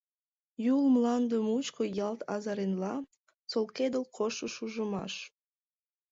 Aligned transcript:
Юл 0.75 0.83
мланде 0.95 1.37
мучко 1.47 1.83
ялт 2.07 2.21
азыренла 2.35 2.95
солкедыл 3.51 4.03
кошто 4.15 4.45
шужымаш. 4.55 5.13